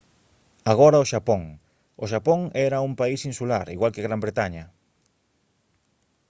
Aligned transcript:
agora 0.71 1.03
o 1.03 1.09
xapón 1.11 1.41
o 2.03 2.05
xapón 2.11 2.39
era 2.67 2.85
un 2.87 2.93
país 2.99 3.21
insular 3.31 3.65
igual 3.75 3.93
que 3.93 4.05
gran 4.07 4.23
bretaña 4.25 4.65